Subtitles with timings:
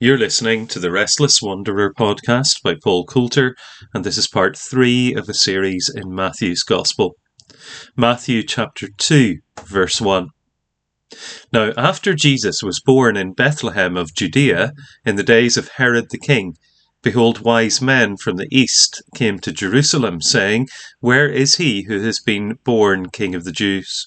[0.00, 3.54] You're listening to the Restless Wanderer podcast by Paul Coulter,
[3.94, 7.14] and this is part three of a series in Matthew's Gospel.
[7.96, 10.30] Matthew chapter 2, verse 1.
[11.52, 14.72] Now, after Jesus was born in Bethlehem of Judea,
[15.06, 16.56] in the days of Herod the king,
[17.00, 20.66] behold, wise men from the east came to Jerusalem, saying,
[20.98, 24.04] Where is he who has been born King of the Jews?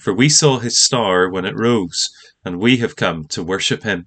[0.00, 2.08] For we saw his star when it rose,
[2.42, 4.06] and we have come to worship him.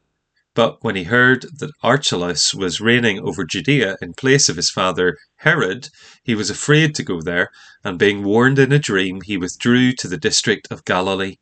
[0.53, 5.17] But when he heard that Archelaus was reigning over Judea in place of his father
[5.37, 5.87] Herod,
[6.23, 7.51] he was afraid to go there,
[7.85, 11.37] and being warned in a dream, he withdrew to the district of Galilee.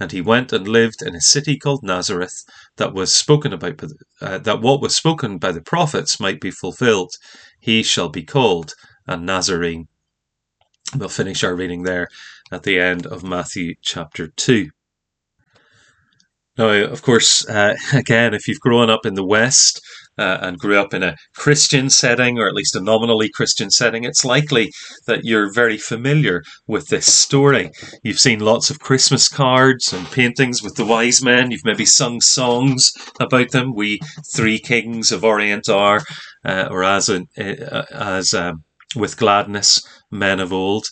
[0.00, 2.44] And he went and lived in a city called Nazareth,
[2.78, 3.80] that was spoken about,
[4.20, 7.12] uh, that what was spoken by the prophets might be fulfilled.
[7.60, 8.74] He shall be called
[9.06, 9.86] a Nazarene.
[10.96, 12.08] We'll finish our reading there
[12.50, 14.70] at the end of Matthew chapter 2.
[16.58, 19.80] Now, of course, uh, again, if you've grown up in the West
[20.18, 24.02] uh, and grew up in a Christian setting, or at least a nominally Christian setting,
[24.02, 24.68] it's likely
[25.06, 27.70] that you're very familiar with this story.
[28.02, 31.52] You've seen lots of Christmas cards and paintings with the wise men.
[31.52, 32.90] You've maybe sung songs
[33.20, 33.72] about them.
[33.74, 34.00] We
[34.34, 36.02] three kings of Orient are,
[36.44, 38.64] uh, or as uh, as um,
[38.96, 39.80] with gladness,
[40.10, 40.86] men of old.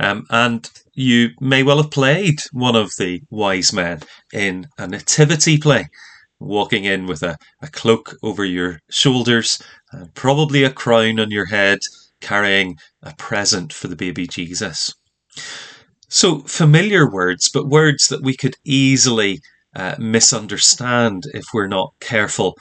[0.00, 4.00] Um, and you may well have played one of the wise men
[4.32, 5.86] in a nativity play,
[6.40, 9.62] walking in with a, a cloak over your shoulders,
[9.92, 11.78] and probably a crown on your head,
[12.20, 14.92] carrying a present for the baby Jesus.
[16.08, 19.38] So, familiar words, but words that we could easily
[19.76, 22.56] uh, misunderstand if we're not careful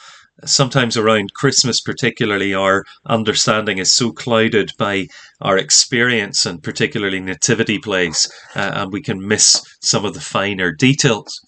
[0.45, 5.07] sometimes around Christmas, particularly, our understanding is so clouded by
[5.42, 10.72] our experience and particularly nativity plays, uh, and we can miss some of the finer
[10.72, 11.42] details.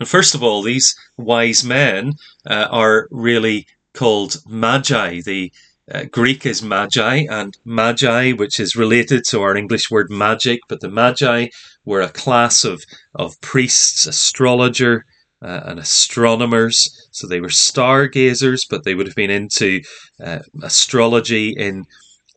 [0.00, 2.14] And first of all, these wise men
[2.46, 5.20] uh, are really called magi.
[5.24, 5.52] The
[5.92, 10.80] uh, Greek is magi, and magi, which is related to our English word magic, but
[10.80, 11.48] the magi
[11.84, 12.82] were a class of,
[13.14, 15.04] of priests, astrologer,
[15.42, 16.88] uh, and astronomers.
[17.12, 19.80] So they were stargazers, but they would have been into
[20.24, 21.84] uh, astrology in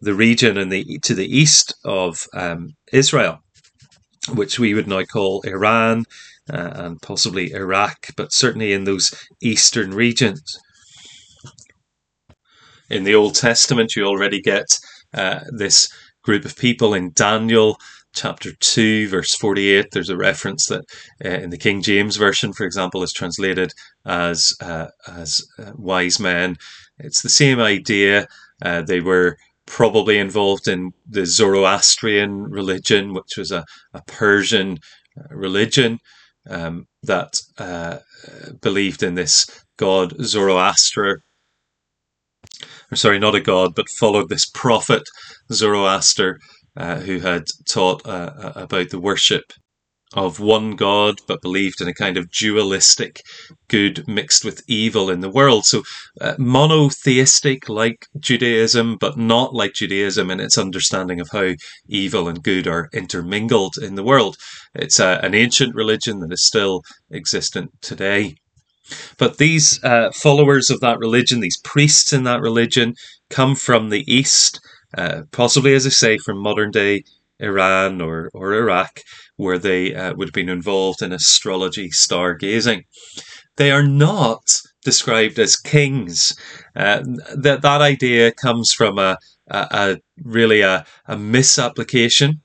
[0.01, 3.40] the region in the to the east of um, Israel,
[4.34, 6.06] which we would now call Iran
[6.51, 10.57] uh, and possibly Iraq, but certainly in those eastern regions.
[12.90, 14.66] In the Old Testament, you already get
[15.13, 15.90] uh, this
[16.24, 17.78] group of people in Daniel
[18.19, 20.83] chapter 2, verse 48, there's a reference that
[21.24, 23.71] uh, in the King James Version, for example, is translated
[24.06, 26.57] as, uh, as uh, wise men.
[26.98, 28.27] It's the same idea.
[28.62, 33.63] Uh, they were probably involved in the Zoroastrian religion, which was a,
[33.94, 34.80] a Persian
[35.18, 36.00] uh, religion
[36.50, 38.00] um, that uh,
[38.62, 41.21] believed in this god Zoroaster.
[42.92, 45.04] Or sorry, not a god, but followed this prophet
[45.54, 46.38] Zoroaster
[46.80, 49.44] uh, who had taught uh, uh, about the worship
[50.14, 53.22] of one God, but believed in a kind of dualistic
[53.68, 55.66] good mixed with evil in the world.
[55.66, 55.84] So
[56.20, 61.52] uh, monotheistic like Judaism, but not like Judaism in its understanding of how
[61.88, 64.36] evil and good are intermingled in the world.
[64.74, 66.81] It's uh, an ancient religion that is still
[67.12, 68.36] existent today.
[69.20, 72.96] But these uh, followers of that religion, these priests in that religion,
[73.30, 74.60] come from the East
[74.97, 77.03] uh, possibly, as I say, from modern day
[77.39, 79.01] Iran or, or Iraq,
[79.38, 82.83] where they uh, would have been involved in astrology, stargazing.
[83.57, 84.41] They are not
[84.83, 86.33] described as kings.
[86.75, 87.03] Uh,
[87.36, 89.18] that that idea comes from a,
[89.50, 92.42] a, a really a, a misapplication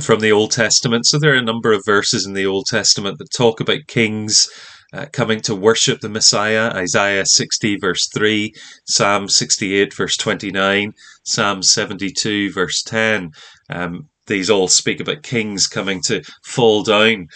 [0.00, 1.06] from the Old Testament.
[1.06, 4.48] So there are a number of verses in the Old Testament that talk about kings
[4.92, 6.70] uh, coming to worship the Messiah.
[6.74, 8.52] Isaiah 60, verse 3,
[8.86, 10.92] Psalm 68, verse 29,
[11.24, 13.32] Psalm 72, verse 10.
[13.70, 17.28] Um, these all speak about kings coming to fall down.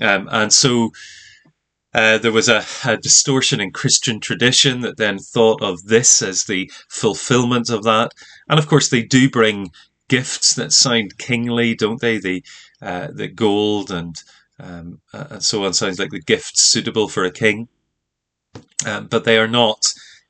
[0.00, 0.90] Um, and so
[1.94, 6.44] uh, there was a, a, distortion in Christian tradition that then thought of this as
[6.44, 8.12] the fulfillment of that.
[8.48, 9.70] And of course, they do bring
[10.08, 12.18] gifts that sound kingly, don't they?
[12.18, 12.42] The
[12.80, 14.14] uh, the gold and
[14.60, 17.68] um, and so on sounds like the gifts suitable for a king,
[18.86, 19.78] um, but they are not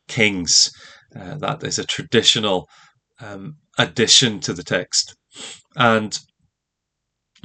[0.08, 0.70] kings.
[1.14, 2.68] Uh, that is a traditional
[3.20, 5.16] um, addition to the text,
[5.76, 6.18] and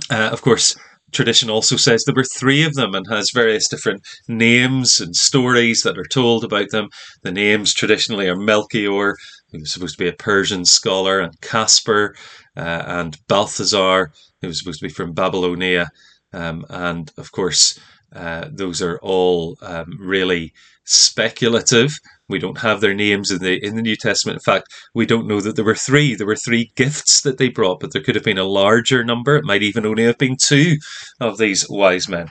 [0.10, 0.76] uh, of course,
[1.14, 5.82] tradition also says there were three of them and has various different names and stories
[5.82, 6.90] that are told about them.
[7.22, 9.16] The names traditionally are Melchior,
[9.52, 12.16] who was supposed to be a Persian scholar, and Caspar,
[12.58, 15.90] uh, and Balthazar, who was supposed to be from Babylonia,
[16.34, 17.80] um, and of course,
[18.16, 20.54] uh, those are all um, really
[20.86, 21.92] speculative.
[22.30, 24.38] We don't have their names in the in the New Testament.
[24.38, 26.16] In fact, we don't know that there were three.
[26.16, 29.36] There were three gifts that they brought, but there could have been a larger number.
[29.36, 30.78] It might even only have been two
[31.20, 32.28] of these wise men.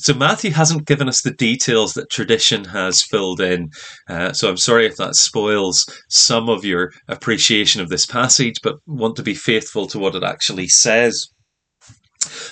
[0.00, 3.70] So Matthew hasn't given us the details that tradition has filled in.
[4.08, 8.76] Uh, so I'm sorry if that spoils some of your appreciation of this passage, but
[8.86, 11.28] want to be faithful to what it actually says.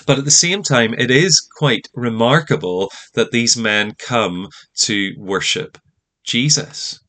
[0.05, 4.47] But at the same time, it is quite remarkable that these men come
[4.81, 5.77] to worship
[6.23, 6.99] Jesus.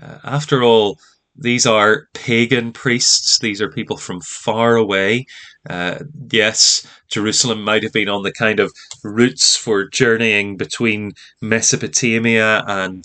[0.00, 0.98] Uh, after all,
[1.34, 3.38] these are pagan priests.
[3.38, 5.26] These are people from far away.
[5.68, 6.00] Uh,
[6.30, 13.04] yes, Jerusalem might have been on the kind of routes for journeying between Mesopotamia and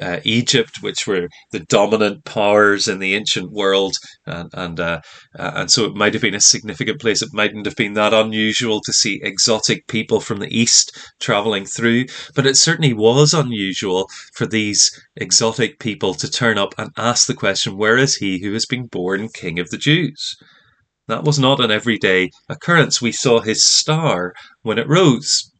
[0.00, 3.94] uh, Egypt, which were the dominant powers in the ancient world,
[4.26, 5.00] and and uh,
[5.38, 7.22] uh, and so it might have been a significant place.
[7.22, 12.06] It mightn't have been that unusual to see exotic people from the east traveling through,
[12.34, 17.34] but it certainly was unusual for these exotic people to turn up and ask the
[17.34, 20.36] question, "Where is he who has been born King of the Jews?"
[21.08, 23.00] That was not an everyday occurrence.
[23.00, 25.50] We saw his star when it rose.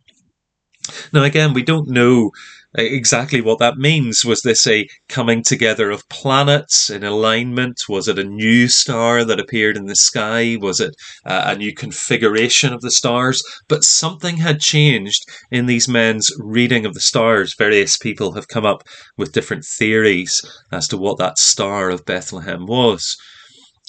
[1.12, 2.30] Now, again, we don't know
[2.74, 4.24] exactly what that means.
[4.24, 7.80] Was this a coming together of planets in alignment?
[7.88, 10.56] Was it a new star that appeared in the sky?
[10.60, 10.94] Was it
[11.24, 13.42] uh, a new configuration of the stars?
[13.68, 17.54] But something had changed in these men's reading of the stars.
[17.56, 18.82] Various people have come up
[19.16, 23.16] with different theories as to what that star of Bethlehem was.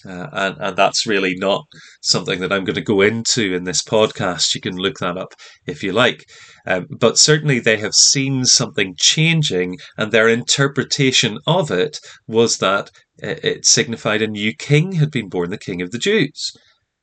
[0.08, 1.66] Uh, and, and that's really not
[2.02, 4.56] something that I'm going to go into in this podcast.
[4.56, 5.34] You can look that up
[5.68, 6.24] if you like.
[6.66, 12.92] Um, but certainly they have seen something changing, and their interpretation of it was that
[13.18, 16.52] it signified a new king had been born, the king of the Jews.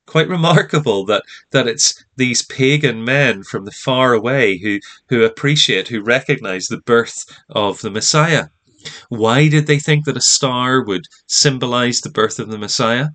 [0.07, 5.89] Quite remarkable that, that it's these pagan men from the far away who, who appreciate,
[5.89, 8.47] who recognize the birth of the Messiah.
[9.09, 13.09] Why did they think that a star would symbolize the birth of the Messiah?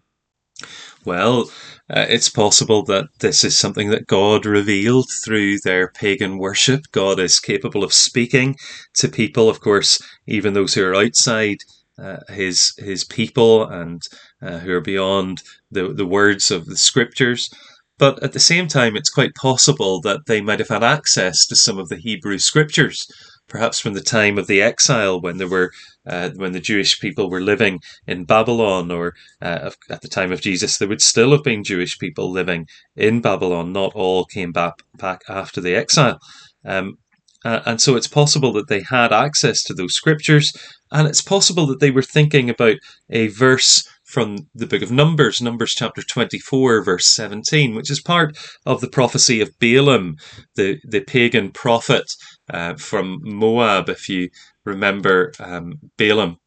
[1.04, 1.50] Well,
[1.90, 6.82] uh, it's possible that this is something that God revealed through their pagan worship.
[6.92, 8.56] God is capable of speaking
[8.96, 11.58] to people, of course, even those who are outside
[11.98, 14.02] uh, his his people and
[14.42, 15.42] uh, who are beyond
[15.72, 17.50] the the words of the scriptures.
[17.98, 21.56] But at the same time, it's quite possible that they might have had access to
[21.56, 23.08] some of the Hebrew scriptures
[23.52, 25.72] perhaps from the time of the exile when there were
[26.08, 30.42] uh, when the Jewish people were living in Babylon, or uh, at the time of
[30.42, 32.66] Jesus, there would still have been Jewish people living
[32.96, 33.72] in Babylon.
[33.72, 36.18] Not all came back back after the exile.
[36.66, 36.96] Um,
[37.44, 40.52] uh, and so it's possible that they had access to those scriptures,
[40.92, 42.78] and it's possible that they were thinking about
[43.10, 48.38] a verse from the book of Numbers, Numbers chapter 24, verse 17, which is part
[48.66, 50.18] of the prophecy of Balaam,
[50.56, 52.04] the, the pagan prophet
[52.50, 54.30] uh, from Moab, if you
[54.66, 56.38] remember um, Balaam.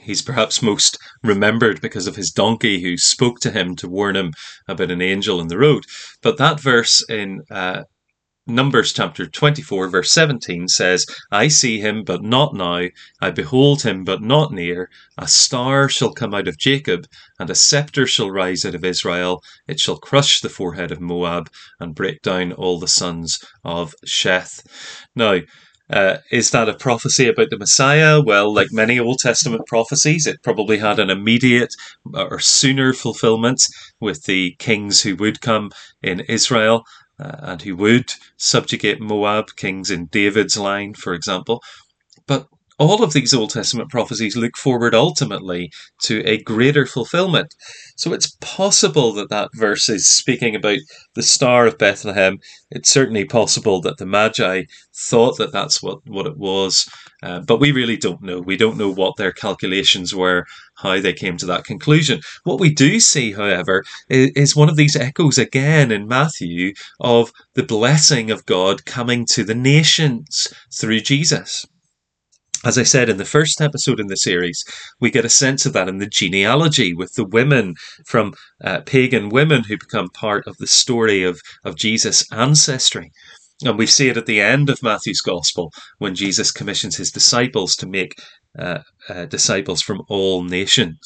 [0.00, 4.32] He's perhaps most remembered because of his donkey who spoke to him to warn him
[4.68, 5.84] about an angel in the road.
[6.22, 7.82] But that verse in uh,
[8.48, 12.86] Numbers chapter 24, verse 17 says, I see him, but not now.
[13.20, 14.88] I behold him, but not near.
[15.18, 17.08] A star shall come out of Jacob,
[17.40, 19.42] and a scepter shall rise out of Israel.
[19.66, 21.50] It shall crush the forehead of Moab,
[21.80, 24.64] and break down all the sons of Sheth.
[25.16, 25.40] Now,
[25.90, 28.20] uh, is that a prophecy about the Messiah?
[28.20, 31.74] Well, like many Old Testament prophecies, it probably had an immediate
[32.14, 33.60] or sooner fulfillment
[34.00, 36.84] with the kings who would come in Israel
[37.18, 41.62] uh, and who would subjugate Moab, kings in David's line, for example.
[42.26, 47.54] But all of these Old Testament prophecies look forward ultimately to a greater fulfillment.
[47.96, 50.80] So it's possible that that verse is speaking about
[51.14, 52.38] the Star of Bethlehem.
[52.70, 54.64] It's certainly possible that the Magi
[54.94, 56.86] thought that that's what, what it was,
[57.22, 58.40] uh, but we really don't know.
[58.40, 62.20] We don't know what their calculations were, how they came to that conclusion.
[62.44, 67.32] What we do see, however, is, is one of these echoes again in Matthew of
[67.54, 71.66] the blessing of God coming to the nations through Jesus.
[72.66, 74.64] As I said in the first episode in the series,
[75.00, 79.28] we get a sense of that in the genealogy with the women from uh, pagan
[79.28, 83.12] women who become part of the story of, of Jesus' ancestry.
[83.64, 87.76] And we see it at the end of Matthew's Gospel when Jesus commissions his disciples
[87.76, 88.20] to make
[88.58, 90.98] uh, uh, disciples from all nations.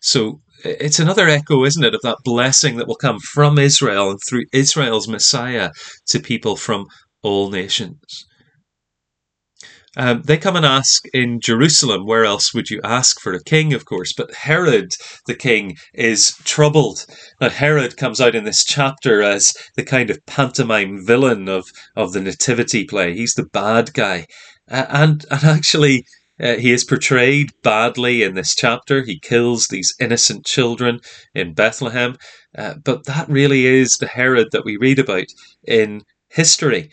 [0.00, 4.20] So it's another echo, isn't it, of that blessing that will come from Israel and
[4.26, 5.72] through Israel's Messiah
[6.06, 6.86] to people from
[7.22, 8.24] all nations.
[9.96, 13.74] Um, they come and ask in Jerusalem, where else would you ask for a king,
[13.74, 14.12] of course?
[14.14, 14.92] But Herod,
[15.26, 17.04] the king, is troubled.
[17.40, 22.12] Now, Herod comes out in this chapter as the kind of pantomime villain of, of
[22.12, 23.14] the nativity play.
[23.14, 24.26] He's the bad guy.
[24.70, 26.04] Uh, and, and actually,
[26.40, 29.02] uh, he is portrayed badly in this chapter.
[29.02, 31.00] He kills these innocent children
[31.34, 32.16] in Bethlehem.
[32.56, 35.26] Uh, but that really is the Herod that we read about
[35.66, 36.90] in history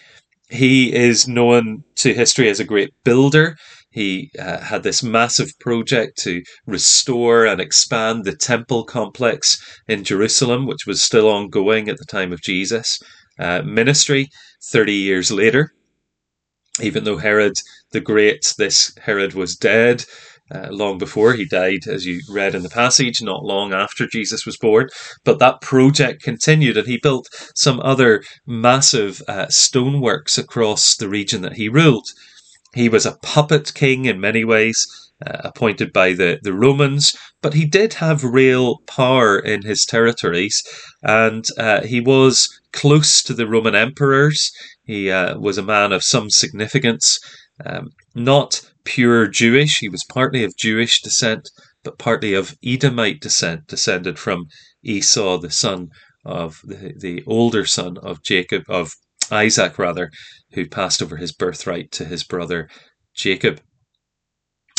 [0.50, 3.56] he is known to history as a great builder.
[3.92, 10.66] He uh, had this massive project to restore and expand the temple complex in Jerusalem,
[10.66, 13.00] which was still ongoing at the time of Jesus'
[13.40, 14.30] uh, ministry
[14.72, 15.72] 30 years later.
[16.82, 17.54] Even though Herod
[17.92, 20.06] the Great, this Herod was dead,
[20.54, 24.46] uh, long before he died, as you read in the passage, not long after Jesus
[24.46, 24.90] was born.
[25.24, 31.42] But that project continued, and he built some other massive uh, stoneworks across the region
[31.42, 32.08] that he ruled.
[32.74, 34.86] He was a puppet king in many ways,
[35.26, 40.62] uh, appointed by the, the Romans, but he did have real power in his territories,
[41.02, 44.52] and uh, he was close to the Roman emperors.
[44.84, 47.18] He uh, was a man of some significance,
[47.66, 49.80] um, not pure Jewish.
[49.80, 51.50] He was partly of Jewish descent,
[51.84, 54.46] but partly of Edomite descent, descended from
[54.84, 55.90] Esau, the son
[56.26, 58.92] of the, the older son of Jacob, of
[59.32, 60.12] Isaac rather,
[60.54, 62.70] who passed over his birthright to his brother
[63.16, 63.62] Jacob.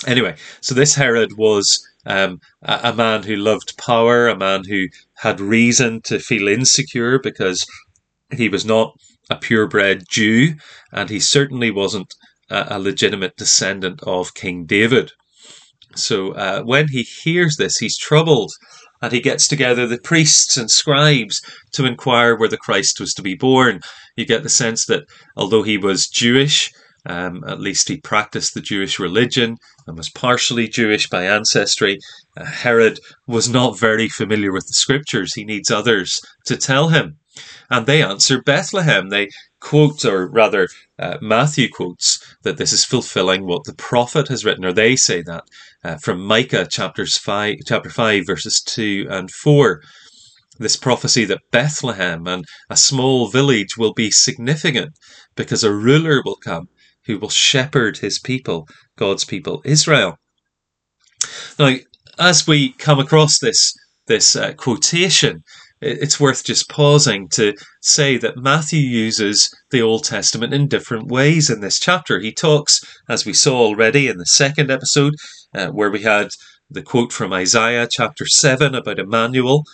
[0.06, 4.86] Anyway, so this Herod was um, a, a man who loved power, a man who
[5.16, 7.64] had reason to feel insecure because
[8.32, 8.94] he was not
[9.28, 10.54] a purebred Jew,
[10.92, 12.12] and he certainly wasn't
[12.50, 15.12] a legitimate descendant of King David.
[15.94, 18.52] So uh, when he hears this, he's troubled
[19.02, 21.40] and he gets together the priests and scribes
[21.72, 23.80] to inquire where the Christ was to be born.
[24.16, 25.04] You get the sense that
[25.36, 26.70] although he was Jewish,
[27.06, 31.98] um, at least he practiced the Jewish religion and was partially Jewish by ancestry.
[32.36, 35.34] Uh, Herod was not very familiar with the scriptures.
[35.34, 37.16] He needs others to tell him.
[37.70, 39.08] And they answer Bethlehem.
[39.08, 39.28] They
[39.60, 40.68] quote, or rather,
[40.98, 45.22] uh, Matthew quotes that this is fulfilling what the prophet has written, or they say
[45.22, 45.44] that
[45.84, 49.82] uh, from Micah chapters five, chapter five, verses two and four.
[50.58, 54.90] This prophecy that Bethlehem and a small village will be significant
[55.34, 56.68] because a ruler will come
[57.06, 60.18] who will shepherd his people, God's people, Israel.
[61.58, 61.76] Now,
[62.18, 63.72] as we come across this
[64.06, 65.42] this uh, quotation,
[65.80, 71.48] it's worth just pausing to say that Matthew uses the Old Testament in different ways
[71.48, 72.20] in this chapter.
[72.20, 75.14] He talks, as we saw already in the second episode,
[75.54, 76.28] uh, where we had
[76.68, 79.64] the quote from Isaiah chapter 7 about Emmanuel.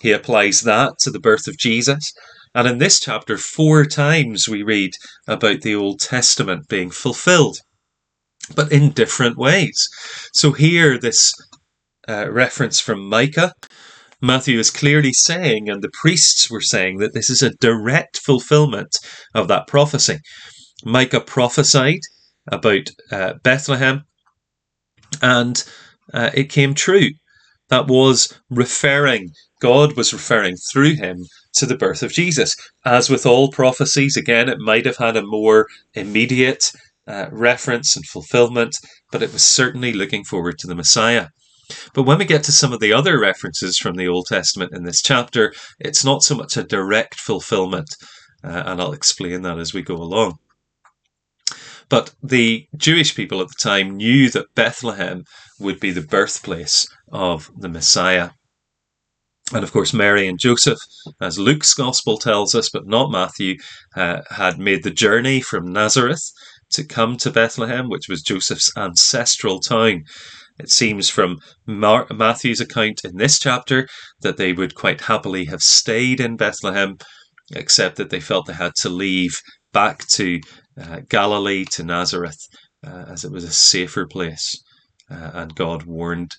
[0.00, 2.12] He applies that to the birth of Jesus.
[2.54, 4.90] And in this chapter, four times we read
[5.26, 7.58] about the Old Testament being fulfilled,
[8.54, 9.88] but in different ways.
[10.34, 11.32] So here, this
[12.08, 13.52] uh, reference from Micah
[14.24, 18.96] Matthew is clearly saying, and the priests were saying, that this is a direct fulfillment
[19.34, 20.18] of that prophecy.
[20.84, 22.00] Micah prophesied
[22.46, 24.04] about uh, Bethlehem,
[25.20, 25.64] and
[26.14, 27.08] uh, it came true.
[27.68, 31.16] That was referring, God was referring through him
[31.54, 32.54] to the birth of Jesus.
[32.84, 36.70] As with all prophecies, again, it might have had a more immediate
[37.08, 38.76] uh, reference and fulfillment,
[39.10, 41.28] but it was certainly looking forward to the Messiah.
[41.94, 44.84] But when we get to some of the other references from the Old Testament in
[44.84, 47.94] this chapter, it's not so much a direct fulfillment,
[48.44, 50.38] uh, and I'll explain that as we go along.
[51.88, 55.24] But the Jewish people at the time knew that Bethlehem
[55.58, 58.30] would be the birthplace of the Messiah.
[59.52, 60.78] And of course, Mary and Joseph,
[61.20, 63.58] as Luke's gospel tells us, but not Matthew,
[63.94, 66.32] uh, had made the journey from Nazareth
[66.70, 70.04] to come to Bethlehem, which was Joseph's ancestral town.
[70.62, 73.88] It seems from Mar- Matthew's account in this chapter
[74.20, 76.98] that they would quite happily have stayed in Bethlehem,
[77.52, 79.34] except that they felt they had to leave
[79.72, 80.40] back to
[80.80, 82.38] uh, Galilee, to Nazareth,
[82.86, 84.54] uh, as it was a safer place.
[85.10, 86.30] Uh, and God warned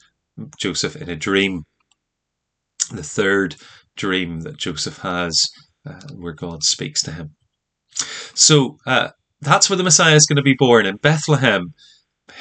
[0.58, 1.64] Joseph in a dream.
[2.92, 3.58] The third
[3.98, 5.50] dream that Joseph has,
[5.86, 7.36] uh, where God speaks to him.
[8.34, 9.10] So uh,
[9.42, 11.74] that's where the Messiah is going to be born in Bethlehem.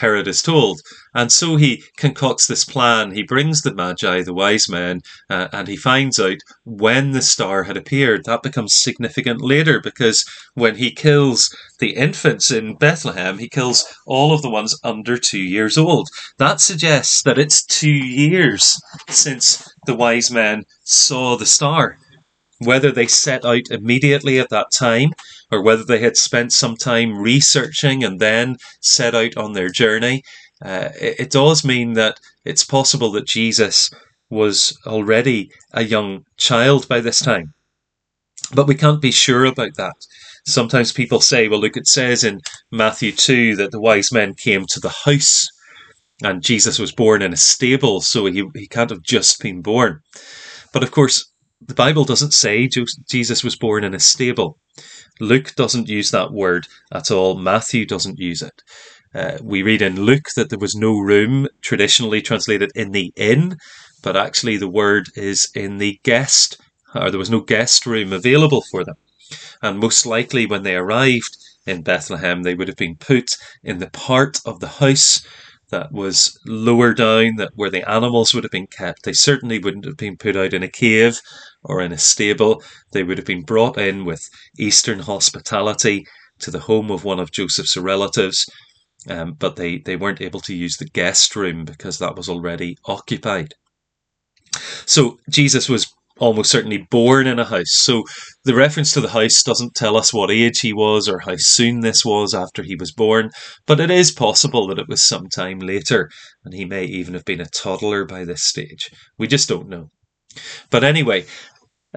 [0.02, 0.80] Herod is told.
[1.14, 3.12] And so he concocts this plan.
[3.12, 7.62] He brings the Magi, the wise men, uh, and he finds out when the star
[7.62, 8.24] had appeared.
[8.24, 14.32] That becomes significant later because when he kills the infants in Bethlehem, he kills all
[14.32, 16.08] of the ones under two years old.
[16.38, 21.98] That suggests that it's two years since the wise men saw the star.
[22.64, 25.10] Whether they set out immediately at that time
[25.50, 30.22] or whether they had spent some time researching and then set out on their journey,
[30.64, 33.90] uh, it, it does mean that it's possible that Jesus
[34.30, 37.52] was already a young child by this time.
[38.54, 39.94] But we can't be sure about that.
[40.46, 44.66] Sometimes people say, well, look, it says in Matthew 2 that the wise men came
[44.66, 45.48] to the house
[46.22, 50.00] and Jesus was born in a stable, so he, he can't have just been born.
[50.72, 51.31] But of course,
[51.66, 52.68] the Bible doesn't say
[53.08, 54.58] Jesus was born in a stable.
[55.20, 57.38] Luke doesn't use that word at all.
[57.38, 58.62] Matthew doesn't use it.
[59.14, 63.56] Uh, we read in Luke that there was no room, traditionally translated in the inn,
[64.02, 66.60] but actually the word is in the guest,
[66.94, 68.96] or there was no guest room available for them.
[69.62, 73.90] And most likely, when they arrived in Bethlehem, they would have been put in the
[73.90, 75.24] part of the house
[75.70, 79.04] that was lower down, that where the animals would have been kept.
[79.04, 81.20] They certainly wouldn't have been put out in a cave
[81.64, 82.62] or in a stable.
[82.92, 86.04] They would have been brought in with Eastern hospitality
[86.40, 88.44] to the home of one of Joseph's relatives,
[89.08, 92.76] um, but they, they weren't able to use the guest room because that was already
[92.84, 93.54] occupied.
[94.86, 95.86] So Jesus was
[96.18, 97.72] almost certainly born in a house.
[97.72, 98.04] So
[98.44, 101.80] the reference to the house doesn't tell us what age he was or how soon
[101.80, 103.30] this was after he was born,
[103.66, 106.10] but it is possible that it was some time later,
[106.44, 108.90] and he may even have been a toddler by this stage.
[109.18, 109.90] We just don't know.
[110.70, 111.26] But anyway,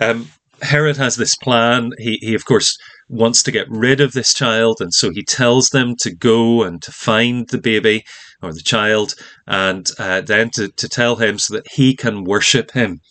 [0.01, 0.27] um,
[0.61, 1.91] Herod has this plan.
[1.97, 2.77] He, he, of course,
[3.09, 6.81] wants to get rid of this child, and so he tells them to go and
[6.81, 8.05] to find the baby
[8.41, 9.15] or the child,
[9.47, 13.01] and uh, then to, to tell him so that he can worship him.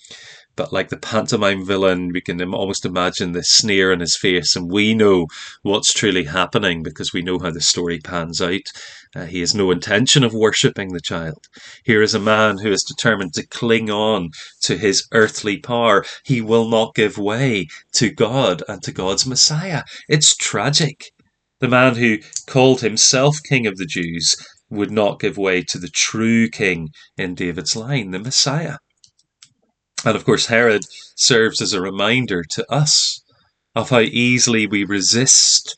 [0.57, 4.71] But like the pantomime villain, we can almost imagine the sneer on his face, and
[4.71, 5.27] we know
[5.63, 8.71] what's truly happening because we know how the story pans out.
[9.17, 11.49] Uh, he has no intention of worshipping the child.
[11.83, 14.31] Here is a man who is determined to cling on
[14.63, 16.05] to his earthly power.
[16.25, 19.83] He will not give way to God and to God's Messiah.
[20.09, 21.11] It's tragic.
[21.59, 24.37] The man who called himself King of the Jews
[24.71, 28.79] would not give way to the true King in David's line, the Messiah.
[30.05, 30.85] And of course, Herod
[31.17, 33.23] serves as a reminder to us
[33.75, 35.77] of how easily we resist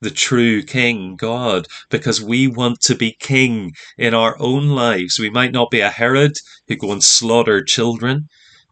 [0.00, 5.18] the true King God because we want to be king in our own lives.
[5.18, 6.32] We might not be a Herod
[6.66, 8.28] who go and slaughter children,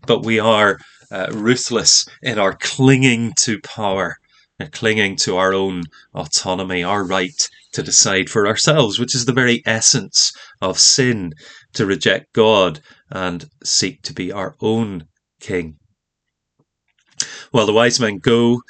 [0.07, 0.79] but we are
[1.11, 4.19] uh, ruthless in our clinging to power
[4.59, 9.33] and clinging to our own autonomy, our right to decide for ourselves, which is the
[9.33, 11.33] very essence of sin
[11.77, 15.07] to reject God and seek to be our own
[15.41, 15.77] king.
[17.53, 18.61] Well, the wise men go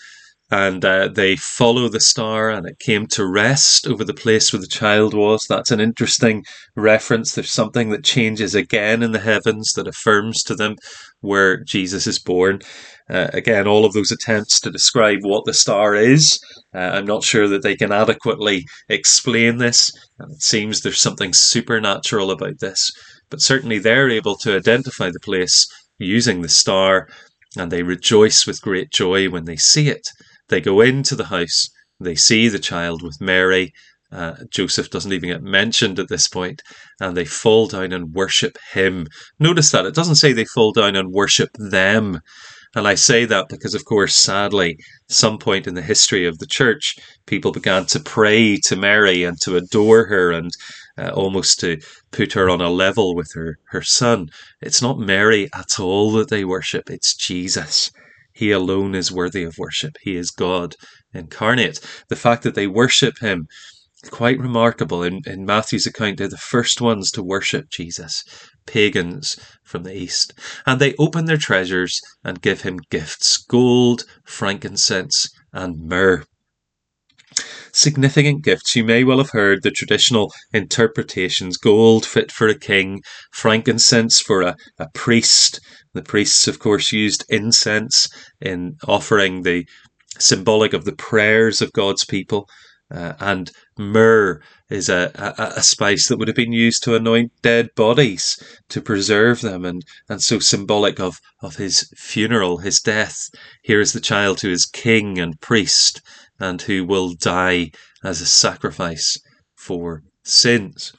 [0.50, 4.60] and uh, they follow the star and it came to rest over the place where
[4.60, 5.46] the child was.
[5.48, 6.44] That's an interesting
[6.76, 7.34] reference.
[7.34, 10.76] There's something that changes again in the heavens that affirms to them
[11.20, 12.60] where Jesus is born.
[13.08, 16.40] Uh, again, all of those attempts to describe what the star is,
[16.74, 19.92] uh, I'm not sure that they can adequately explain this.
[20.18, 22.90] And it seems there's something supernatural about this.
[23.30, 25.66] But certainly they're able to identify the place
[25.98, 27.08] using the star
[27.56, 30.06] and they rejoice with great joy when they see it.
[30.48, 33.72] They go into the house, they see the child with Mary.
[34.12, 36.62] Uh, Joseph doesn't even get mentioned at this point,
[37.00, 39.06] and they fall down and worship him.
[39.40, 42.20] Notice that it doesn't say they fall down and worship them.
[42.76, 44.76] And I say that because, of course, sadly,
[45.08, 46.94] some point in the history of the church,
[47.26, 50.50] people began to pray to Mary and to adore her and
[50.98, 51.78] uh, almost to
[52.12, 54.28] put her on a level with her, her son.
[54.60, 57.90] It's not Mary at all that they worship, it's Jesus.
[58.34, 59.96] He alone is worthy of worship.
[60.02, 60.76] He is God
[61.14, 61.80] incarnate.
[62.10, 63.46] The fact that they worship him,
[64.10, 65.02] quite remarkable.
[65.02, 68.22] In, in Matthew's account, they're the first ones to worship Jesus,
[68.66, 70.32] pagans from the east.
[70.66, 76.24] And they open their treasures and give him gifts gold, frankincense, and myrrh
[77.76, 78.74] significant gifts.
[78.74, 83.02] You may well have heard the traditional interpretations gold fit for a king,
[83.32, 85.60] frankincense for a, a priest.
[85.92, 88.08] The priests, of course, used incense
[88.40, 89.66] in offering the
[90.18, 92.48] symbolic of the prayers of God's people.
[92.90, 97.30] Uh, and myrrh is a, a, a, spice that would have been used to anoint
[97.42, 103.28] dead bodies to preserve them and, and so symbolic of, of his funeral, his death.
[103.62, 106.00] Here is the child who is king and priest
[106.40, 107.70] and who will die
[108.02, 109.18] as a sacrifice
[109.56, 110.92] for sins.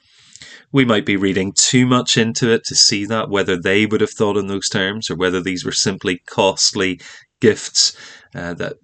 [0.72, 4.10] We might be reading too much into it to see that, whether they would have
[4.10, 7.00] thought in those terms or whether these were simply costly
[7.40, 7.96] gifts
[8.34, 8.76] uh, that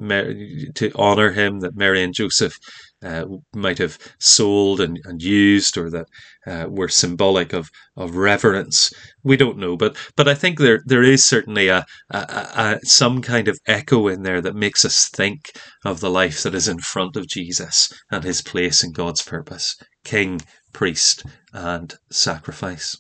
[0.75, 2.59] to honor him that Mary and Joseph
[3.05, 6.07] uh, might have sold and, and used or that
[6.47, 8.91] uh, were symbolic of, of reverence.
[9.23, 13.23] We don't know, but but I think there there is certainly a, a, a, some
[13.23, 15.53] kind of echo in there that makes us think
[15.85, 19.77] of the life that is in front of Jesus and his place in God's purpose,
[20.05, 20.41] king,
[20.73, 22.97] priest, and sacrifice.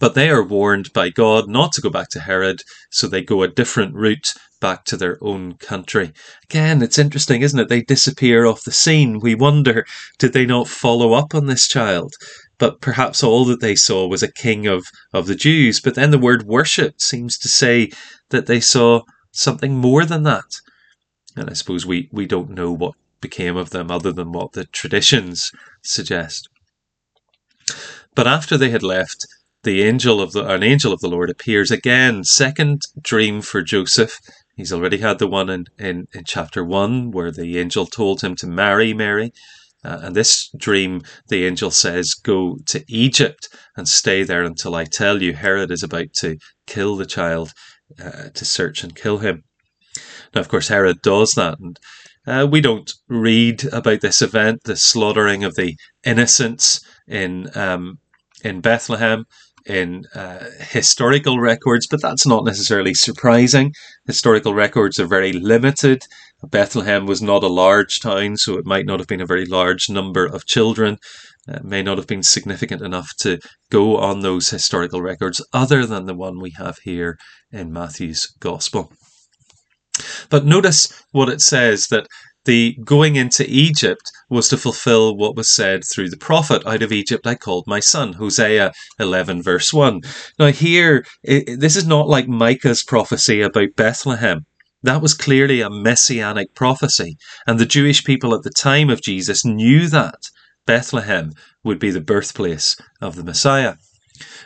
[0.00, 3.42] But they are warned by God not to go back to Herod, so they go
[3.42, 6.12] a different route back to their own country.
[6.44, 7.68] Again, it's interesting, isn't it?
[7.68, 9.18] They disappear off the scene.
[9.18, 9.86] We wonder,
[10.18, 12.14] did they not follow up on this child?
[12.58, 15.80] But perhaps all that they saw was a king of, of the Jews.
[15.80, 17.90] But then the word worship seems to say
[18.28, 20.60] that they saw something more than that.
[21.36, 24.64] And I suppose we, we don't know what became of them other than what the
[24.66, 25.50] traditions
[25.82, 26.48] suggest.
[28.14, 29.26] But after they had left,
[29.62, 32.24] the angel of the an angel of the Lord appears again.
[32.24, 34.18] Second dream for Joseph.
[34.60, 38.36] He's already had the one in, in, in chapter one where the angel told him
[38.36, 39.32] to marry Mary.
[39.82, 44.84] Uh, and this dream, the angel says, Go to Egypt and stay there until I
[44.84, 47.54] tell you Herod is about to kill the child,
[47.98, 49.44] uh, to search and kill him.
[50.34, 51.58] Now, of course, Herod does that.
[51.58, 51.80] And
[52.26, 57.98] uh, we don't read about this event, the slaughtering of the innocents in, um,
[58.44, 59.24] in Bethlehem
[59.66, 63.72] in uh, historical records, but that's not necessarily surprising.
[64.06, 66.02] Historical records are very limited.
[66.42, 69.90] Bethlehem was not a large town, so it might not have been a very large
[69.90, 70.96] number of children.
[71.48, 73.38] It may not have been significant enough to
[73.70, 77.18] go on those historical records, other than the one we have here
[77.52, 78.92] in Matthew's Gospel.
[80.30, 82.06] But notice what it says that
[82.44, 86.92] the going into Egypt was to fulfill what was said through the prophet, Out of
[86.92, 90.00] Egypt I called my son, Hosea 11, verse 1.
[90.38, 94.46] Now, here, it, this is not like Micah's prophecy about Bethlehem.
[94.82, 99.44] That was clearly a messianic prophecy, and the Jewish people at the time of Jesus
[99.44, 100.30] knew that
[100.66, 103.74] Bethlehem would be the birthplace of the Messiah.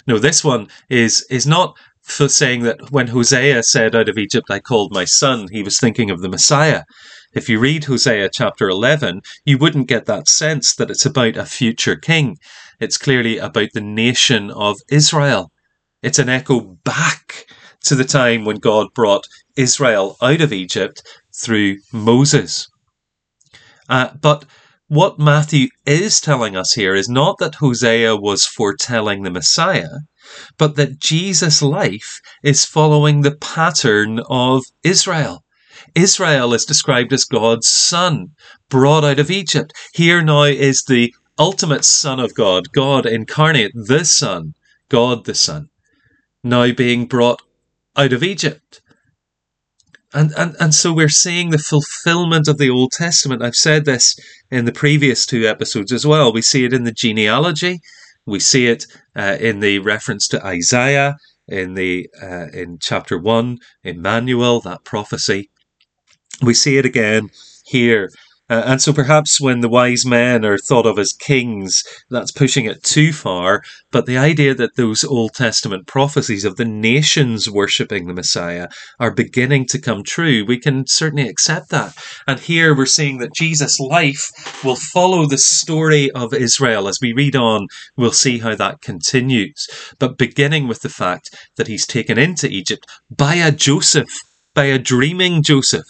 [0.07, 4.51] No, this one is, is not for saying that when Hosea said, Out of Egypt
[4.51, 6.85] I called my son, he was thinking of the Messiah.
[7.33, 11.47] If you read Hosea chapter 11, you wouldn't get that sense that it's about a
[11.47, 12.37] future king.
[12.79, 15.51] It's clearly about the nation of Israel.
[16.03, 17.47] It's an echo back
[17.85, 21.03] to the time when God brought Israel out of Egypt
[21.35, 22.69] through Moses.
[23.88, 24.45] Uh, but
[24.88, 29.88] what Matthew is telling us here is not that Hosea was foretelling the Messiah,
[30.59, 35.44] but that Jesus' life is following the pattern of Israel.
[35.94, 38.29] Israel is described as God's son,
[38.68, 39.73] brought out of Egypt.
[39.92, 44.55] Here now is the ultimate Son of God, God incarnate, the Son,
[44.88, 45.68] God the Son,
[46.42, 47.42] now being brought
[47.97, 48.81] out of Egypt.
[50.12, 53.42] And, and, and so we're seeing the fulfillment of the Old Testament.
[53.42, 54.16] I've said this
[54.49, 56.33] in the previous two episodes as well.
[56.33, 57.81] We see it in the genealogy,
[58.26, 61.16] we see it uh, in the reference to Isaiah,
[61.48, 65.50] in the uh, in chapter one, Emmanuel, that prophecy.
[66.42, 67.30] We see it again
[67.66, 68.10] here
[68.50, 72.66] uh, and so perhaps when the wise men are thought of as kings, that's pushing
[72.66, 73.62] it too far.
[73.90, 78.68] But the idea that those Old Testament prophecies of the nations worshipping the Messiah
[79.00, 81.96] are beginning to come true, we can certainly accept that.
[82.26, 84.30] And here we're seeing that Jesus' life
[84.62, 86.87] will follow the story of Israel.
[86.87, 89.66] As we read on, we'll see how that continues.
[89.98, 94.11] But beginning with the fact that he's taken into Egypt by a Joseph,
[94.54, 95.87] by a dreaming Joseph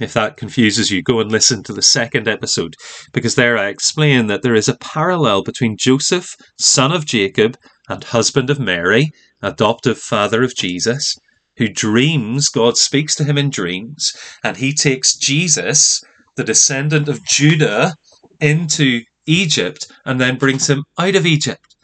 [0.00, 2.74] if that confuses you, go and listen to the second episode,
[3.12, 7.56] because there I explain that there is a parallel between Joseph, son of Jacob,
[7.88, 9.10] and husband of Mary,
[9.42, 11.14] adoptive father of Jesus,
[11.56, 16.00] who dreams, God speaks to him in dreams, and he takes Jesus,
[16.36, 17.94] the descendant of Judah,
[18.40, 21.76] into Egypt and then brings him out of Egypt.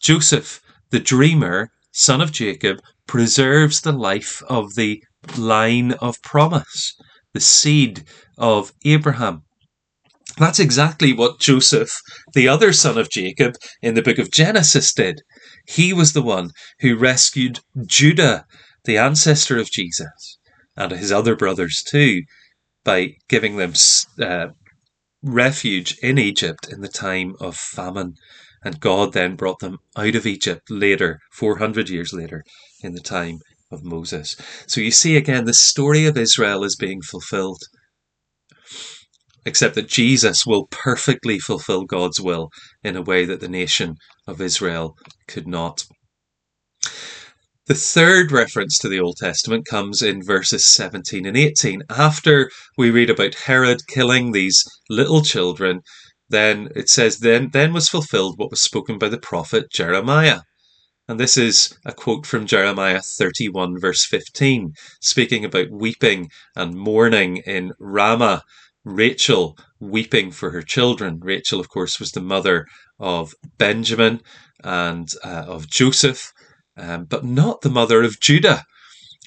[0.00, 5.02] Joseph, the dreamer, son of Jacob, preserves the life of the
[5.36, 6.94] line of promise
[7.36, 8.02] the seed
[8.38, 9.42] of Abraham.
[10.38, 11.92] That's exactly what Joseph,
[12.32, 15.20] the other son of Jacob, in the book of Genesis did.
[15.66, 18.46] He was the one who rescued Judah,
[18.84, 20.38] the ancestor of Jesus,
[20.78, 22.22] and his other brothers too,
[22.84, 23.74] by giving them
[24.18, 24.46] uh,
[25.22, 28.14] refuge in Egypt in the time of famine.
[28.64, 32.44] And God then brought them out of Egypt later, 400 years later,
[32.82, 33.40] in the time
[33.76, 34.36] of Moses.
[34.66, 37.60] So you see again, the story of Israel is being fulfilled.
[39.44, 42.48] Except that Jesus will perfectly fulfill God's will
[42.82, 43.94] in a way that the nation
[44.26, 44.96] of Israel
[45.28, 45.84] could not.
[47.66, 51.82] The third reference to the Old Testament comes in verses 17 and 18.
[51.90, 55.80] After we read about Herod killing these little children,
[56.28, 60.40] then it says, Then, then was fulfilled what was spoken by the prophet Jeremiah.
[61.08, 67.38] And this is a quote from Jeremiah 31, verse 15, speaking about weeping and mourning
[67.38, 68.42] in Ramah.
[68.84, 71.18] Rachel weeping for her children.
[71.20, 72.66] Rachel, of course, was the mother
[73.00, 74.20] of Benjamin
[74.62, 76.32] and uh, of Joseph,
[76.76, 78.64] um, but not the mother of Judah,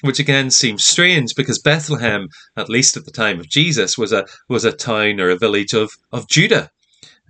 [0.00, 4.26] which again seems strange because Bethlehem, at least at the time of Jesus, was a
[4.48, 6.70] was a town or a village of of Judah.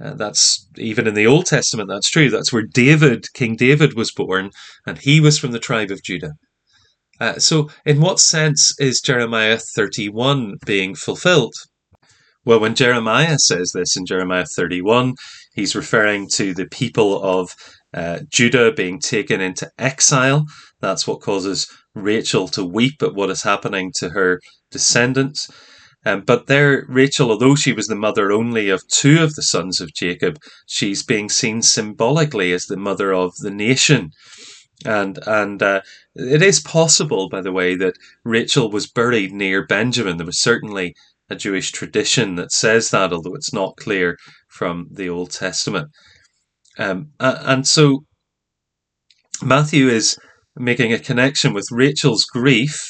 [0.03, 2.31] Uh, that's even in the Old Testament, that's true.
[2.31, 4.51] That's where David, King David, was born,
[4.87, 6.33] and he was from the tribe of Judah.
[7.21, 11.55] Uh, so, in what sense is Jeremiah 31 being fulfilled?
[12.47, 15.15] Well, when Jeremiah says this in Jeremiah 31,
[15.55, 17.55] he's referring to the people of
[17.93, 20.47] uh, Judah being taken into exile.
[20.81, 25.51] That's what causes Rachel to weep at what is happening to her descendants.
[26.07, 29.81] Um, but there, Rachel, although she was the mother only of two of the sons
[29.81, 34.11] of Jacob, she's being seen symbolically as the mother of the nation.
[34.85, 35.83] And and uh,
[36.15, 40.17] it is possible, by the way, that Rachel was buried near Benjamin.
[40.17, 40.95] There was certainly
[41.29, 44.17] a Jewish tradition that says that, although it's not clear
[44.49, 45.89] from the Old Testament.
[46.79, 48.05] Um, and so
[49.43, 50.17] Matthew is
[50.57, 52.81] making a connection with Rachel's grief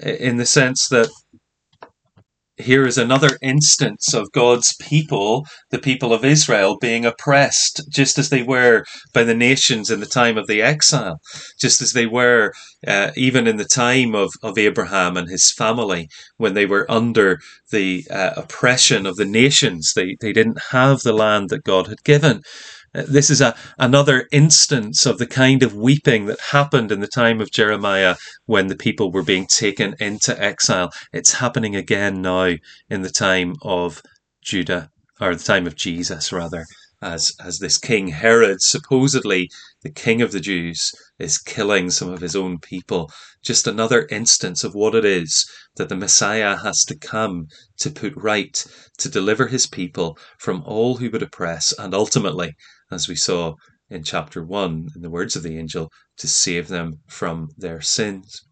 [0.00, 1.08] in the sense that
[2.56, 8.30] here is another instance of God's people, the people of Israel, being oppressed, just as
[8.30, 11.20] they were by the nations in the time of the exile,
[11.60, 12.52] just as they were
[12.86, 17.40] uh, even in the time of, of Abraham and his family, when they were under
[17.72, 19.92] the uh, oppression of the nations.
[19.94, 22.42] They, they didn't have the land that God had given.
[22.94, 27.08] Uh, this is a, another instance of the kind of weeping that happened in the
[27.08, 30.92] time of Jeremiah when the people were being taken into exile.
[31.12, 32.54] It's happening again now
[32.88, 34.00] in the time of
[34.42, 36.66] Judah, or the time of Jesus, rather,
[37.02, 39.50] as, as this king Herod, supposedly
[39.82, 43.10] the king of the Jews, is killing some of his own people.
[43.42, 45.44] Just another instance of what it is
[45.76, 47.46] that the Messiah has to come
[47.78, 48.64] to put right,
[48.98, 52.52] to deliver his people from all who would oppress, and ultimately
[52.90, 53.54] as we saw
[53.90, 58.42] in chapter 1 in the words of the angel, to save them from their sins.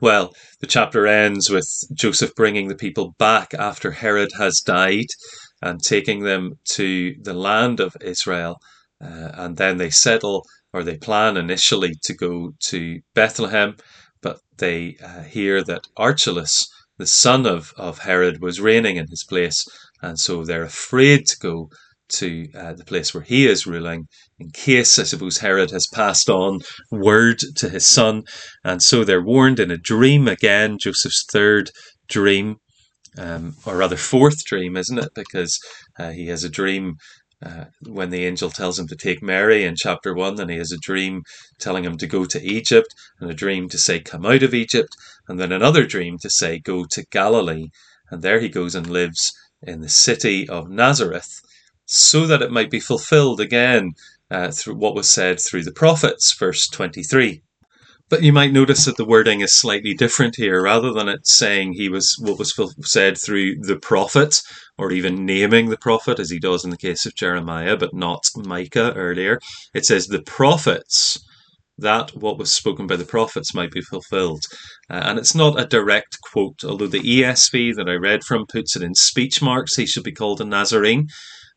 [0.00, 5.08] Well, the chapter ends with Joseph bringing the people back after Herod has died
[5.60, 8.60] and taking them to the land of Israel.
[9.02, 13.76] Uh, and then they settle or they plan initially to go to Bethlehem,
[14.22, 16.66] but they uh, hear that Archelaus,
[16.96, 19.66] the son of, of Herod, was reigning in his place.
[20.00, 21.70] And so they're afraid to go
[22.10, 24.06] to uh, the place where he is ruling
[24.38, 28.22] in case, I suppose, Herod has passed on word to his son.
[28.64, 31.70] And so they're warned in a dream again, Joseph's third
[32.08, 32.56] dream,
[33.18, 35.10] um, or rather fourth dream, isn't it?
[35.14, 35.58] Because
[35.98, 36.94] uh, he has a dream
[37.44, 40.72] uh, when the angel tells him to take Mary in chapter 1, and he has
[40.72, 41.22] a dream
[41.58, 44.94] telling him to go to Egypt, and a dream to say, Come out of Egypt,
[45.26, 47.68] and then another dream to say, Go to Galilee.
[48.10, 51.40] And there he goes and lives in the city of Nazareth,
[51.92, 53.92] so that it might be fulfilled again
[54.30, 57.42] uh, through what was said through the prophets, verse 23.
[58.08, 60.62] But you might notice that the wording is slightly different here.
[60.62, 64.40] Rather than it saying he was what was said through the prophet,
[64.78, 68.22] or even naming the prophet, as he does in the case of Jeremiah, but not
[68.36, 69.40] Micah earlier,
[69.74, 71.18] it says the prophets,
[71.76, 74.44] that what was spoken by the prophets might be fulfilled.
[74.88, 78.76] Uh, and it's not a direct quote, although the ESV that I read from puts
[78.76, 81.08] it in speech marks, he should be called a Nazarene.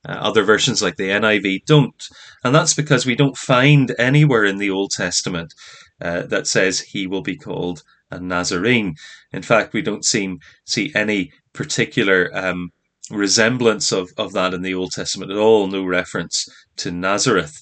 [0.07, 2.07] Uh, other versions like the NIV don't.
[2.43, 5.53] And that's because we don't find anywhere in the Old Testament
[6.01, 8.95] uh, that says he will be called a Nazarene.
[9.31, 12.71] In fact, we don't seem see any particular um,
[13.09, 17.61] resemblance of, of that in the Old Testament at all, no reference to Nazareth.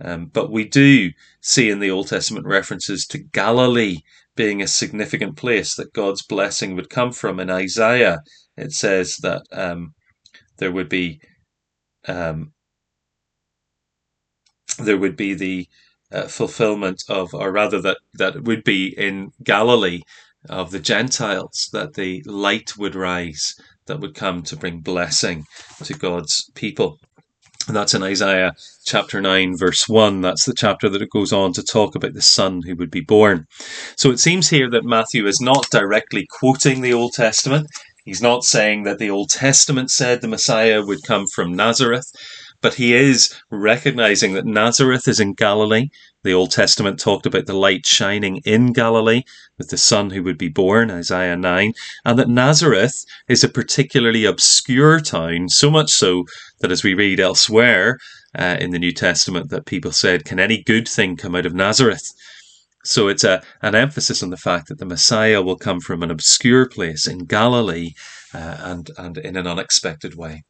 [0.00, 3.98] Um, but we do see in the Old Testament references to Galilee
[4.34, 7.38] being a significant place that God's blessing would come from.
[7.38, 8.20] In Isaiah,
[8.56, 9.94] it says that um,
[10.58, 11.20] there would be
[12.08, 12.52] um,
[14.78, 15.68] there would be the
[16.10, 20.00] uh, fulfillment of, or rather, that that would be in Galilee
[20.48, 23.54] of the Gentiles, that the light would rise,
[23.86, 25.44] that would come to bring blessing
[25.84, 26.98] to God's people.
[27.68, 28.52] And that's in Isaiah
[28.84, 30.20] chapter 9, verse 1.
[30.20, 33.02] That's the chapter that it goes on to talk about the son who would be
[33.02, 33.46] born.
[33.96, 37.68] So it seems here that Matthew is not directly quoting the Old Testament.
[38.04, 42.10] He's not saying that the Old Testament said the Messiah would come from Nazareth,
[42.60, 45.88] but he is recognizing that Nazareth is in Galilee.
[46.24, 49.22] The Old Testament talked about the light shining in Galilee
[49.56, 54.24] with the son who would be born, Isaiah 9, and that Nazareth is a particularly
[54.24, 56.24] obscure town, so much so
[56.60, 57.98] that as we read elsewhere
[58.36, 61.54] uh, in the New Testament, that people said, Can any good thing come out of
[61.54, 62.12] Nazareth?
[62.84, 66.10] So it's a, an emphasis on the fact that the Messiah will come from an
[66.10, 67.90] obscure place in Galilee
[68.34, 70.42] uh, and, and in an unexpected way.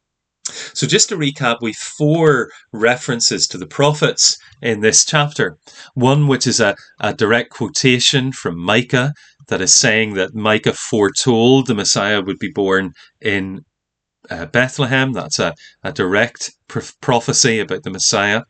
[0.73, 5.57] So, just to recap, we've four references to the prophets in this chapter.
[5.93, 9.13] One, which is a, a direct quotation from Micah,
[9.47, 12.91] that is saying that Micah foretold the Messiah would be born
[13.21, 13.61] in
[14.29, 15.13] uh, Bethlehem.
[15.13, 16.51] That's a, a direct
[17.01, 18.43] prophecy about the Messiah.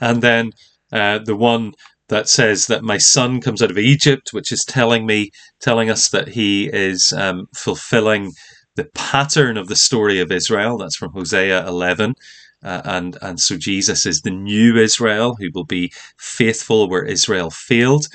[0.00, 0.52] And then
[0.92, 1.72] uh, the one
[2.08, 6.08] that says that my son comes out of Egypt, which is telling me, telling us
[6.10, 8.32] that he is um, fulfilling
[8.76, 10.78] the pattern of the story of Israel.
[10.78, 12.14] That's from Hosea 11.
[12.62, 17.50] Uh, and, and so Jesus is the new Israel who will be faithful where Israel
[17.50, 18.06] failed.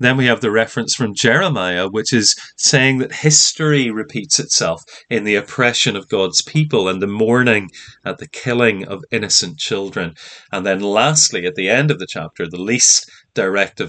[0.00, 5.24] Then we have the reference from Jeremiah, which is saying that history repeats itself in
[5.24, 7.70] the oppression of God's people and the mourning
[8.02, 10.14] at the killing of innocent children.
[10.50, 13.80] And then lastly, at the end of the chapter, the least direct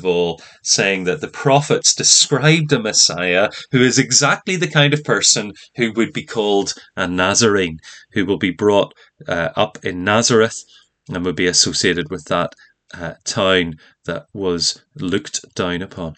[0.64, 5.92] saying that the prophets described a Messiah who is exactly the kind of person who
[5.94, 7.80] would be called a Nazarene,
[8.14, 8.94] who will be brought
[9.28, 10.58] uh, up in Nazareth
[11.10, 12.54] and would be associated with that
[12.94, 13.76] uh, town
[14.06, 16.16] that was looked down upon.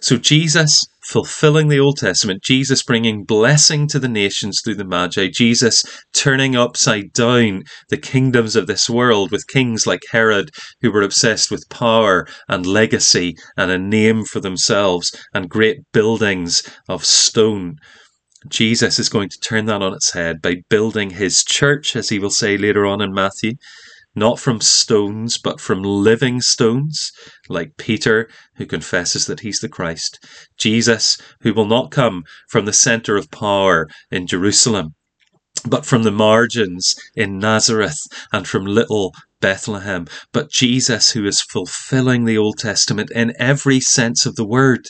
[0.00, 5.28] So Jesus fulfilling the Old Testament, Jesus bringing blessing to the nations through the Magi,
[5.32, 5.82] Jesus
[6.14, 10.50] turning upside down the kingdoms of this world with kings like Herod
[10.80, 16.62] who were obsessed with power and legacy and a name for themselves and great buildings
[16.88, 17.76] of stone.
[18.48, 22.18] Jesus is going to turn that on its head by building his church, as he
[22.18, 23.54] will say later on in Matthew,
[24.18, 27.12] not from stones, but from living stones,
[27.48, 30.18] like Peter, who confesses that he's the Christ,
[30.56, 34.94] Jesus, who will not come from the center of power in Jerusalem,
[35.64, 37.98] but from the margins in Nazareth
[38.32, 44.26] and from little Bethlehem, but Jesus, who is fulfilling the Old Testament in every sense
[44.26, 44.86] of the word.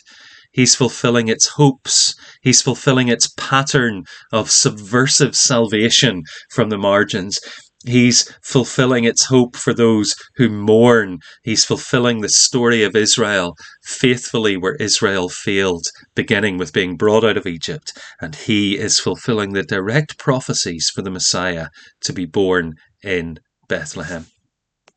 [0.52, 2.14] He's fulfilling its hopes.
[2.42, 7.38] He's fulfilling its pattern of subversive salvation from the margins.
[7.86, 11.18] He's fulfilling its hope for those who mourn.
[11.44, 13.54] He's fulfilling the story of Israel
[13.84, 17.92] faithfully where Israel failed, beginning with being brought out of Egypt.
[18.20, 21.68] And he is fulfilling the direct prophecies for the Messiah
[22.02, 24.26] to be born in Bethlehem.